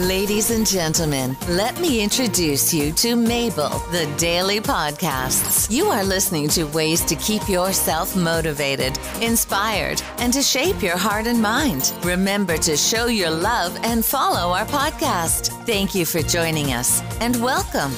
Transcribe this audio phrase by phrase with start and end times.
[0.00, 5.70] Ladies and gentlemen, let me introduce you to Mabel, the Daily Podcasts.
[5.70, 11.26] You are listening to ways to keep yourself motivated, inspired, and to shape your heart
[11.26, 11.94] and mind.
[12.02, 15.48] Remember to show your love and follow our podcast.
[15.64, 17.90] Thank you for joining us and welcome.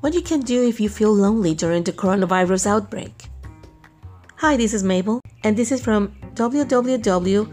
[0.00, 3.28] What you can do if you feel lonely during the coronavirus outbreak.
[4.42, 7.46] Hi, this is Mabel, and this is from www.nhs.uk.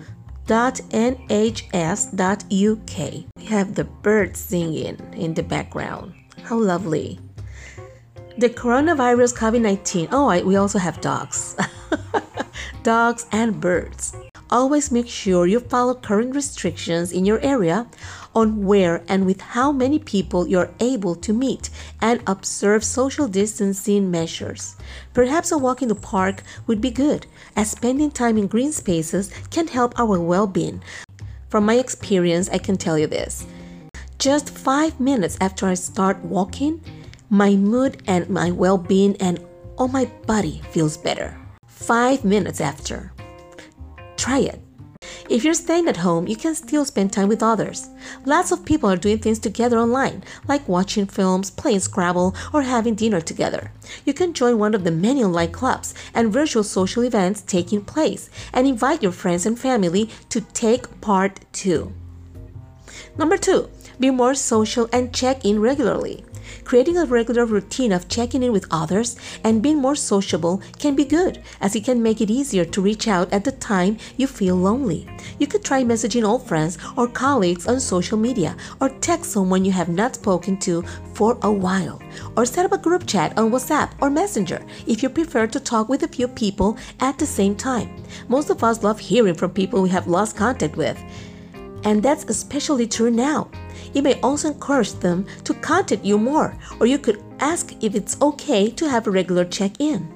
[3.37, 6.15] We have the birds singing in the background.
[6.41, 7.19] How lovely.
[8.39, 10.07] The coronavirus COVID 19.
[10.11, 11.55] Oh, I, we also have dogs.
[12.81, 14.15] dogs and birds.
[14.51, 17.85] Always make sure you follow current restrictions in your area
[18.33, 21.69] on where and with how many people you're able to meet
[22.01, 24.75] and observe social distancing measures.
[25.13, 29.29] Perhaps a walk in the park would be good, as spending time in green spaces
[29.51, 30.81] can help our well being.
[31.49, 33.45] From my experience, I can tell you this.
[34.17, 36.81] Just five minutes after I start walking,
[37.29, 39.45] my mood and my well being and
[39.77, 41.37] all my body feels better.
[41.67, 43.13] Five minutes after.
[44.29, 44.61] Try it.
[45.27, 47.89] If you're staying at home, you can still spend time with others.
[48.25, 52.93] Lots of people are doing things together online, like watching films, playing Scrabble, or having
[52.93, 53.71] dinner together.
[54.05, 58.29] You can join one of the many online clubs and virtual social events taking place
[58.53, 61.91] and invite your friends and family to take part too.
[63.17, 63.67] Number two,
[63.99, 66.23] be more social and check in regularly.
[66.63, 71.05] Creating a regular routine of checking in with others and being more sociable can be
[71.05, 74.55] good, as it can make it easier to reach out at the time you feel
[74.55, 75.07] lonely.
[75.39, 79.71] You could try messaging old friends or colleagues on social media, or text someone you
[79.71, 80.83] have not spoken to
[81.13, 82.01] for a while,
[82.37, 85.89] or set up a group chat on WhatsApp or Messenger if you prefer to talk
[85.89, 87.89] with a few people at the same time.
[88.27, 90.97] Most of us love hearing from people we have lost contact with.
[91.83, 93.49] And that's especially true now.
[93.93, 98.21] You may also encourage them to contact you more, or you could ask if it's
[98.21, 100.07] okay to have a regular check in.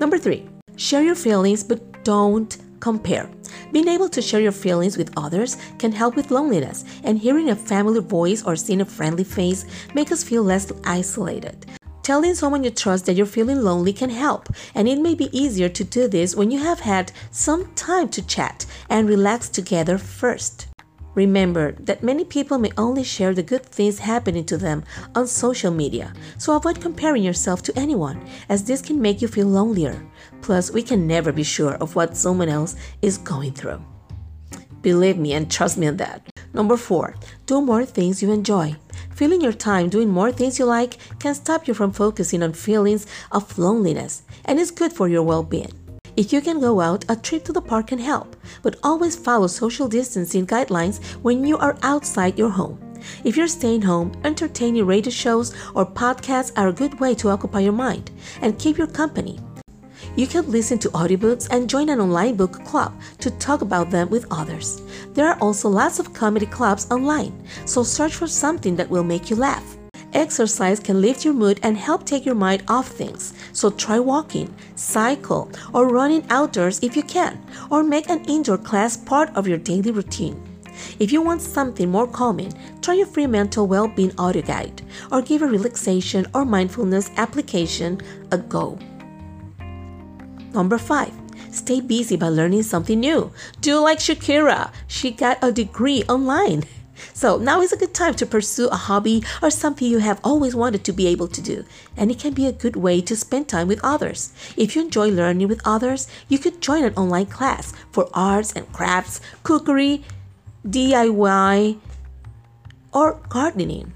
[0.00, 3.30] Number three, share your feelings but don't compare.
[3.72, 7.56] Being able to share your feelings with others can help with loneliness, and hearing a
[7.56, 11.66] family voice or seeing a friendly face make us feel less isolated.
[12.08, 15.68] Telling someone you trust that you're feeling lonely can help, and it may be easier
[15.68, 20.68] to do this when you have had some time to chat and relax together first.
[21.14, 25.70] Remember that many people may only share the good things happening to them on social
[25.70, 30.02] media, so avoid comparing yourself to anyone, as this can make you feel lonelier.
[30.40, 33.84] Plus, we can never be sure of what someone else is going through.
[34.80, 36.26] Believe me and trust me on that.
[36.58, 37.14] Number four,
[37.46, 38.74] do more things you enjoy.
[39.14, 43.06] Filling your time doing more things you like can stop you from focusing on feelings
[43.30, 45.70] of loneliness and is good for your well being.
[46.16, 49.46] If you can go out, a trip to the park can help, but always follow
[49.46, 52.76] social distancing guidelines when you are outside your home.
[53.22, 57.60] If you're staying home, entertaining radio shows or podcasts are a good way to occupy
[57.60, 58.10] your mind
[58.42, 59.38] and keep your company.
[60.18, 64.10] You can listen to audiobooks and join an online book club to talk about them
[64.10, 64.82] with others.
[65.14, 67.32] There are also lots of comedy clubs online,
[67.66, 69.76] so search for something that will make you laugh.
[70.14, 73.32] Exercise can lift your mood and help take your mind off things.
[73.52, 77.40] So try walking, cycle, or running outdoors if you can,
[77.70, 80.42] or make an indoor class part of your daily routine.
[80.98, 82.52] If you want something more calming,
[82.82, 88.00] try a free mental well being audio guide, or give a relaxation or mindfulness application
[88.32, 88.76] a go.
[90.54, 91.12] Number 5.
[91.50, 93.32] Stay busy by learning something new.
[93.60, 94.70] Do like Shakira.
[94.86, 96.64] She got a degree online.
[97.12, 100.54] So now is a good time to pursue a hobby or something you have always
[100.54, 101.64] wanted to be able to do,
[101.96, 104.32] and it can be a good way to spend time with others.
[104.56, 108.70] If you enjoy learning with others, you could join an online class for arts and
[108.72, 110.02] crafts, cookery,
[110.66, 111.78] DIY,
[112.92, 113.92] or gardening.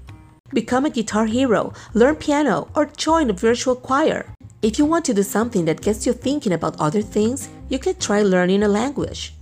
[0.53, 4.33] Become a guitar hero, learn piano, or join a virtual choir.
[4.63, 7.99] If you want to do something that gets you thinking about other things, you could
[7.99, 9.33] try learning a language.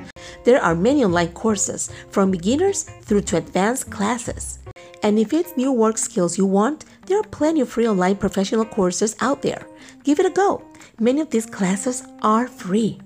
[0.46, 4.58] There are many online courses, from beginners through to advanced classes.
[5.04, 8.66] And if it's new work skills you want, there are plenty of free online professional
[8.66, 9.68] courses out there.
[10.04, 10.64] Give it a go.
[11.00, 13.00] Many of these classes are free.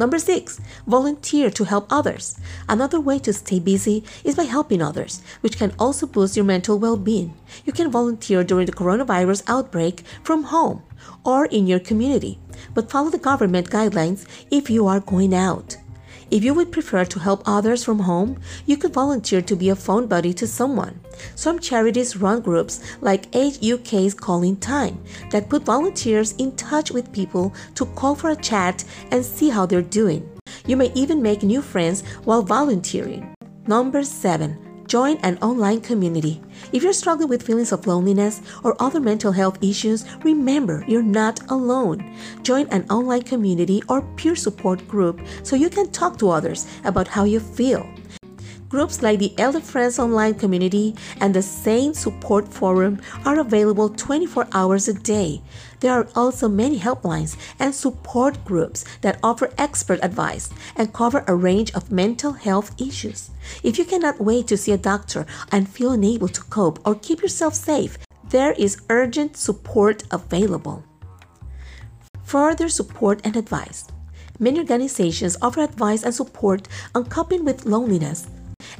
[0.00, 2.40] Number six, volunteer to help others.
[2.66, 6.78] Another way to stay busy is by helping others, which can also boost your mental
[6.78, 7.34] well being.
[7.66, 10.82] You can volunteer during the coronavirus outbreak from home
[11.22, 12.38] or in your community,
[12.72, 15.76] but follow the government guidelines if you are going out.
[16.30, 19.74] If you would prefer to help others from home, you could volunteer to be a
[19.74, 21.00] phone buddy to someone.
[21.34, 26.92] Some charities run groups like Age UK's Call in Time that put volunteers in touch
[26.92, 30.28] with people to call for a chat and see how they're doing.
[30.66, 33.34] You may even make new friends while volunteering.
[33.66, 36.42] Number 7 Join an online community.
[36.72, 41.48] If you're struggling with feelings of loneliness or other mental health issues, remember you're not
[41.48, 42.16] alone.
[42.42, 47.06] Join an online community or peer support group so you can talk to others about
[47.06, 47.88] how you feel.
[48.70, 54.86] Groups like the Elefriends Online Community and the Sane Support Forum are available 24 hours
[54.86, 55.42] a day.
[55.80, 61.34] There are also many helplines and support groups that offer expert advice and cover a
[61.34, 63.32] range of mental health issues.
[63.64, 67.22] If you cannot wait to see a doctor and feel unable to cope or keep
[67.22, 70.84] yourself safe, there is urgent support available.
[72.22, 73.88] Further support and advice.
[74.38, 78.28] Many organizations offer advice and support on coping with loneliness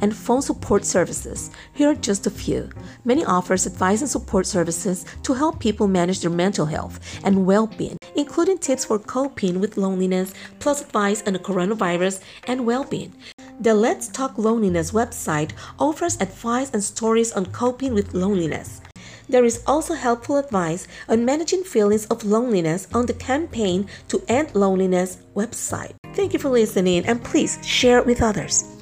[0.00, 1.50] and phone support services.
[1.74, 2.70] Here are just a few.
[3.04, 7.98] Many offers advice and support services to help people manage their mental health and well-being,
[8.16, 13.12] including tips for coping with loneliness, plus advice on the coronavirus and well-being.
[13.60, 18.80] The Let's Talk Loneliness website offers advice and stories on coping with loneliness.
[19.28, 24.54] There is also helpful advice on managing feelings of loneliness on the Campaign to End
[24.54, 25.94] Loneliness website.
[26.14, 28.79] Thank you for listening and please share with others.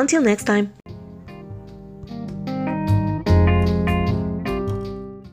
[0.00, 0.79] Until next time.